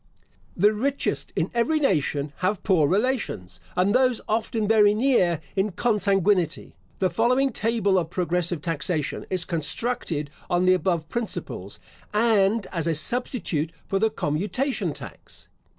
[0.57, 6.75] The richest in every nation have poor relations, and those often very near in consanguinity.
[6.97, 11.79] The following table of progressive taxation is constructed on the above principles,
[12.15, 15.49] and as a substitute for the commutation tax.